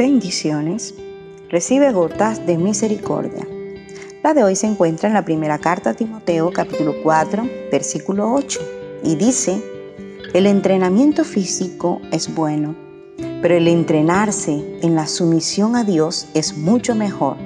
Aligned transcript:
bendiciones, 0.00 0.94
recibe 1.50 1.92
gotas 1.92 2.46
de 2.46 2.56
misericordia. 2.56 3.46
La 4.22 4.32
de 4.32 4.42
hoy 4.42 4.56
se 4.56 4.66
encuentra 4.66 5.08
en 5.10 5.14
la 5.14 5.26
primera 5.26 5.58
carta 5.58 5.90
a 5.90 5.94
Timoteo 5.94 6.50
capítulo 6.54 6.94
4 7.02 7.46
versículo 7.70 8.32
8 8.32 8.60
y 9.04 9.16
dice, 9.16 9.62
el 10.32 10.46
entrenamiento 10.46 11.22
físico 11.22 12.00
es 12.12 12.34
bueno, 12.34 12.74
pero 13.42 13.54
el 13.54 13.68
entrenarse 13.68 14.64
en 14.80 14.94
la 14.94 15.06
sumisión 15.06 15.76
a 15.76 15.84
Dios 15.84 16.28
es 16.32 16.56
mucho 16.56 16.94
mejor 16.94 17.36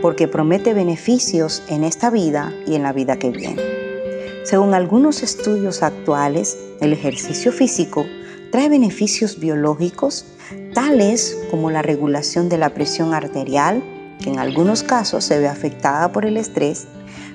porque 0.00 0.28
promete 0.28 0.74
beneficios 0.74 1.64
en 1.68 1.82
esta 1.82 2.10
vida 2.10 2.54
y 2.68 2.76
en 2.76 2.84
la 2.84 2.92
vida 2.92 3.18
que 3.18 3.30
viene. 3.30 3.60
Según 4.44 4.74
algunos 4.74 5.24
estudios 5.24 5.82
actuales, 5.82 6.56
el 6.80 6.92
ejercicio 6.92 7.50
físico 7.50 8.06
trae 8.56 8.70
beneficios 8.70 9.38
biológicos 9.38 10.24
tales 10.72 11.36
como 11.50 11.70
la 11.70 11.82
regulación 11.82 12.48
de 12.48 12.56
la 12.56 12.70
presión 12.70 13.12
arterial, 13.12 13.84
que 14.18 14.30
en 14.30 14.38
algunos 14.38 14.82
casos 14.82 15.24
se 15.24 15.38
ve 15.38 15.46
afectada 15.46 16.10
por 16.10 16.24
el 16.24 16.38
estrés, 16.38 16.86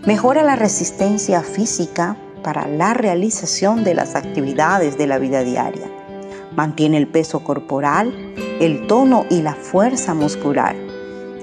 mejora 0.08 0.42
la 0.42 0.56
resistencia 0.56 1.44
física 1.44 2.18
para 2.42 2.68
la 2.68 2.96
realización 2.96 3.84
de 3.84 3.94
las 3.94 4.16
actividades 4.16 4.98
de 4.98 5.06
la 5.06 5.20
vida 5.20 5.44
diaria, 5.44 5.86
mantiene 6.56 6.98
el 6.98 7.08
peso 7.08 7.44
corporal, 7.44 8.12
el 8.60 8.88
tono 8.88 9.28
y 9.30 9.44
la 9.44 9.54
fuerza 9.54 10.16
muscular, 10.16 10.76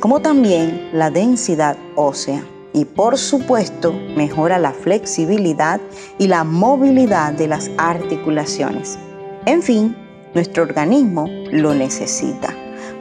como 0.00 0.18
también 0.18 0.88
la 0.92 1.12
densidad 1.12 1.76
ósea 1.94 2.42
y 2.72 2.84
por 2.84 3.16
supuesto 3.16 3.92
mejora 3.92 4.58
la 4.58 4.72
flexibilidad 4.72 5.80
y 6.18 6.26
la 6.26 6.42
movilidad 6.42 7.32
de 7.32 7.46
las 7.46 7.70
articulaciones. 7.78 8.98
En 9.48 9.62
fin, 9.62 9.96
nuestro 10.34 10.62
organismo 10.62 11.24
lo 11.50 11.72
necesita 11.72 12.54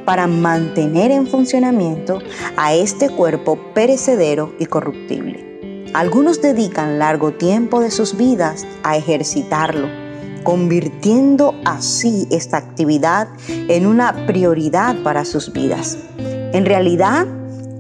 para 0.05 0.27
mantener 0.27 1.11
en 1.11 1.27
funcionamiento 1.27 2.19
a 2.55 2.73
este 2.73 3.09
cuerpo 3.09 3.59
perecedero 3.73 4.53
y 4.57 4.65
corruptible. 4.65 5.89
Algunos 5.93 6.41
dedican 6.41 6.99
largo 6.99 7.33
tiempo 7.33 7.81
de 7.81 7.91
sus 7.91 8.15
vidas 8.15 8.65
a 8.83 8.95
ejercitarlo, 8.95 9.89
convirtiendo 10.43 11.53
así 11.65 12.29
esta 12.31 12.55
actividad 12.55 13.27
en 13.49 13.85
una 13.85 14.25
prioridad 14.25 14.95
para 15.03 15.25
sus 15.25 15.51
vidas. 15.51 15.97
En 16.17 16.65
realidad, 16.65 17.27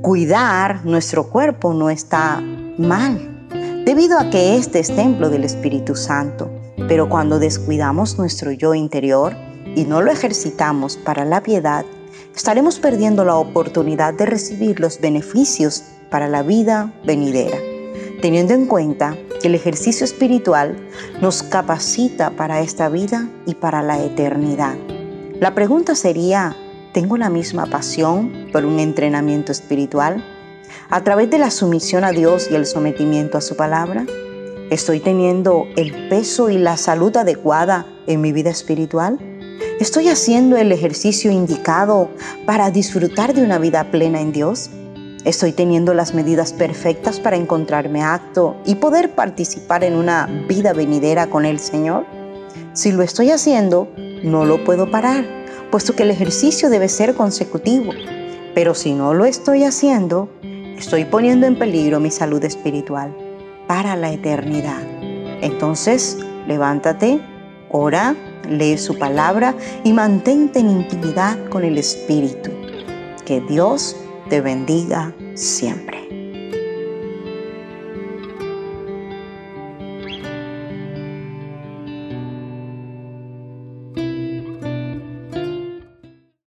cuidar 0.01 0.85
nuestro 0.85 1.29
cuerpo 1.29 1.73
no 1.73 1.89
está 1.89 2.43
mal, 2.77 3.47
debido 3.85 4.19
a 4.19 4.29
que 4.29 4.57
este 4.57 4.79
es 4.79 4.93
templo 4.93 5.29
del 5.29 5.45
Espíritu 5.45 5.95
Santo 5.95 6.51
pero 6.87 7.09
cuando 7.09 7.39
descuidamos 7.39 8.17
nuestro 8.17 8.51
yo 8.51 8.73
interior 8.73 9.35
y 9.75 9.83
no 9.83 10.01
lo 10.01 10.11
ejercitamos 10.11 10.97
para 10.97 11.25
la 11.25 11.43
piedad, 11.43 11.85
estaremos 12.35 12.79
perdiendo 12.79 13.25
la 13.25 13.35
oportunidad 13.35 14.13
de 14.13 14.25
recibir 14.25 14.79
los 14.79 15.01
beneficios 15.01 15.83
para 16.09 16.27
la 16.27 16.43
vida 16.43 16.93
venidera, 17.05 17.57
teniendo 18.21 18.53
en 18.53 18.65
cuenta 18.65 19.17
que 19.41 19.49
el 19.49 19.55
ejercicio 19.55 20.05
espiritual 20.05 20.77
nos 21.21 21.43
capacita 21.43 22.31
para 22.31 22.61
esta 22.61 22.89
vida 22.89 23.27
y 23.45 23.55
para 23.55 23.81
la 23.81 24.01
eternidad. 24.01 24.77
La 25.39 25.53
pregunta 25.53 25.93
sería, 25.93 26.55
¿tengo 26.93 27.17
la 27.17 27.29
misma 27.29 27.65
pasión 27.65 28.47
por 28.51 28.65
un 28.65 28.79
entrenamiento 28.79 29.51
espiritual? 29.51 30.23
A 30.89 31.03
través 31.03 31.29
de 31.29 31.37
la 31.37 31.51
sumisión 31.51 32.05
a 32.05 32.11
Dios 32.11 32.47
y 32.49 32.55
el 32.55 32.65
sometimiento 32.65 33.37
a 33.37 33.41
su 33.41 33.55
palabra, 33.55 34.05
¿Estoy 34.69 34.99
teniendo 34.99 35.65
el 35.77 36.09
peso 36.09 36.49
y 36.49 36.57
la 36.57 36.75
salud 36.75 37.15
adecuada 37.15 37.85
en 38.05 38.19
mi 38.19 38.33
vida 38.33 38.49
espiritual? 38.49 39.17
¿Estoy 39.79 40.09
haciendo 40.09 40.57
el 40.57 40.73
ejercicio 40.73 41.31
indicado 41.31 42.09
para 42.45 42.69
disfrutar 42.69 43.33
de 43.33 43.43
una 43.43 43.59
vida 43.59 43.89
plena 43.91 44.19
en 44.19 44.33
Dios? 44.33 44.69
¿Estoy 45.23 45.53
teniendo 45.53 45.93
las 45.93 46.13
medidas 46.13 46.51
perfectas 46.51 47.21
para 47.21 47.37
encontrarme 47.37 48.03
acto 48.03 48.57
y 48.65 48.75
poder 48.75 49.15
participar 49.15 49.85
en 49.85 49.95
una 49.95 50.25
vida 50.49 50.73
venidera 50.73 51.27
con 51.27 51.45
el 51.45 51.59
Señor? 51.59 52.05
Si 52.73 52.91
lo 52.91 53.03
estoy 53.03 53.31
haciendo, 53.31 53.87
no 54.21 54.43
lo 54.43 54.65
puedo 54.65 54.91
parar, 54.91 55.25
puesto 55.71 55.95
que 55.95 56.03
el 56.03 56.11
ejercicio 56.11 56.69
debe 56.69 56.89
ser 56.89 57.15
consecutivo. 57.15 57.93
Pero 58.53 58.75
si 58.75 58.93
no 58.93 59.13
lo 59.13 59.23
estoy 59.23 59.63
haciendo, 59.63 60.27
estoy 60.77 61.05
poniendo 61.05 61.47
en 61.47 61.57
peligro 61.57 62.01
mi 62.01 62.11
salud 62.11 62.43
espiritual 62.43 63.26
para 63.67 63.95
la 63.95 64.11
eternidad. 64.11 64.81
Entonces, 65.41 66.17
levántate, 66.47 67.19
ora, 67.69 68.15
lee 68.49 68.77
su 68.77 68.97
palabra 68.97 69.53
y 69.83 69.93
mantente 69.93 70.59
en 70.59 70.69
intimidad 70.69 71.37
con 71.49 71.63
el 71.63 71.77
Espíritu. 71.77 72.51
Que 73.25 73.41
Dios 73.41 73.95
te 74.29 74.41
bendiga 74.41 75.13
siempre. 75.35 76.16